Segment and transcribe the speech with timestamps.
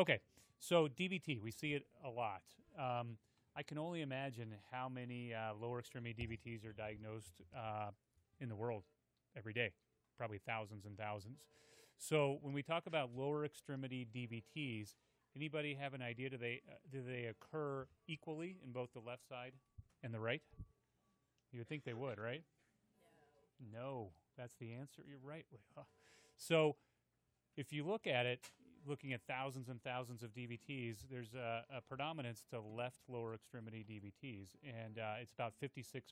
[0.00, 0.20] Okay,
[0.58, 2.40] so DVT, we see it a lot.
[2.78, 3.18] Um,
[3.54, 7.90] I can only imagine how many uh, lower extremity DVTs are diagnosed uh,
[8.40, 8.84] in the world
[9.36, 9.72] every day,
[10.16, 11.40] probably thousands and thousands.
[11.98, 14.94] So when we talk about lower extremity DVTs,
[15.36, 16.30] anybody have an idea?
[16.30, 19.52] Do they uh, do they occur equally in both the left side
[20.02, 20.40] and the right?
[21.52, 22.42] You would think they would, right?
[23.70, 23.78] No.
[23.78, 24.08] No,
[24.38, 25.02] that's the answer.
[25.06, 25.44] You're right.
[26.38, 26.76] So
[27.58, 28.40] if you look at it,
[28.86, 33.84] looking at thousands and thousands of DVTs, there's a, a predominance to left lower extremity
[33.88, 36.02] DVTs, and uh, it's about 56%.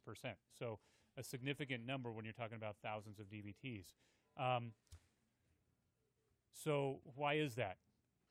[0.58, 0.78] So
[1.16, 3.86] a significant number when you're talking about thousands of DVTs.
[4.38, 4.72] Um,
[6.52, 7.78] so why is that?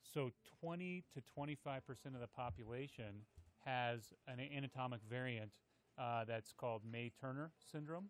[0.02, 0.30] So
[0.60, 1.80] 20 to 25%
[2.14, 3.24] of the population
[3.64, 5.50] has an anatomic variant
[5.98, 8.06] uh, that's called May-Turner syndrome,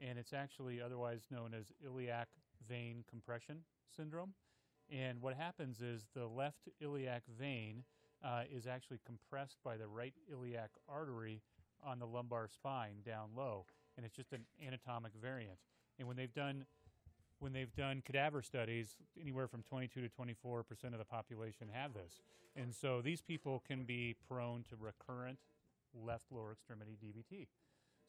[0.00, 2.28] and it's actually otherwise known as iliac
[2.68, 3.58] vein compression
[3.96, 4.34] syndrome.
[4.90, 7.84] And what happens is the left iliac vein
[8.24, 11.42] uh, is actually compressed by the right iliac artery
[11.84, 15.58] on the lumbar spine down low, and it's just an anatomic variant.
[15.98, 16.64] And when they've done
[17.40, 21.94] when they've done cadaver studies, anywhere from 22 to 24 percent of the population have
[21.94, 22.20] this,
[22.56, 25.38] and so these people can be prone to recurrent
[25.94, 27.46] left lower extremity DVT.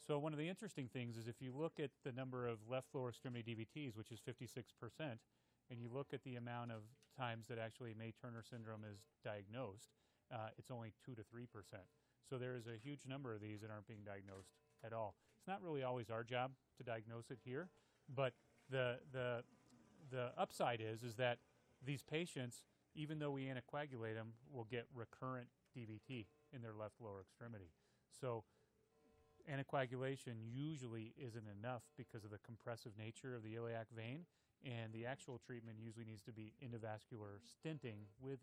[0.06, 2.88] So one of the interesting things is if you look at the number of left
[2.94, 5.20] lower extremity DVTs, which is 56 percent,
[5.70, 6.82] and you look at the amount of
[7.18, 9.90] times that actually May-Turner syndrome is diagnosed,
[10.34, 11.84] uh, it's only 2 to 3 percent.
[12.30, 14.50] So there is a huge number of these that aren't being diagnosed
[14.86, 15.16] at all.
[15.40, 17.70] It's not really always our job to diagnose it here,
[18.14, 18.34] but
[18.70, 19.44] the, the,
[20.12, 21.40] the upside is, is that
[21.86, 22.64] these patients,
[22.96, 27.72] even though we anticoagulate them, will get recurrent DVT in their left lower extremity.
[28.20, 28.44] So
[29.50, 34.26] anticoagulation usually isn't enough because of the compressive nature of the iliac vein
[34.66, 38.40] and the actual treatment usually needs to be endovascular stenting with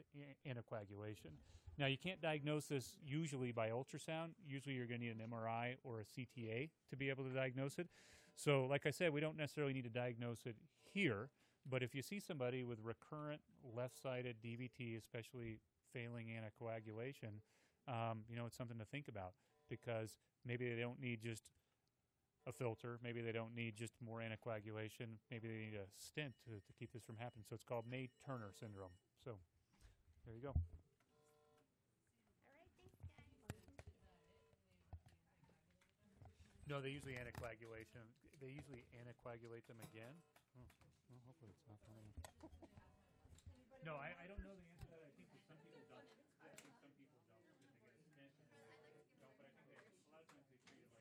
[0.47, 1.33] anticoagulation.
[1.79, 4.31] Now, you can't diagnose this usually by ultrasound.
[4.47, 7.79] Usually, you're going to need an MRI or a CTA to be able to diagnose
[7.79, 7.89] it.
[8.35, 10.57] So, like I said, we don't necessarily need to diagnose it
[10.93, 11.29] here,
[11.69, 13.41] but if you see somebody with recurrent
[13.77, 15.59] left sided DVT, especially
[15.93, 17.41] failing anticoagulation,
[17.89, 19.33] um, you know, it's something to think about
[19.69, 21.43] because maybe they don't need just
[22.47, 22.99] a filter.
[23.03, 25.19] Maybe they don't need just more anticoagulation.
[25.31, 27.45] Maybe they need a stent to, to keep this from happening.
[27.49, 28.95] So it's called May Turner syndrome.
[29.25, 29.39] So
[30.25, 30.55] there you go.
[30.55, 30.63] All
[32.59, 33.11] right, thanks, guys.
[36.71, 38.07] No, they usually anticoagulation.
[38.39, 40.15] They usually anticoagulate them again.
[40.59, 40.67] Oh,
[41.11, 41.79] well, hopefully it's not.
[41.87, 41.99] I.
[43.87, 44.76] No, I, I don't know the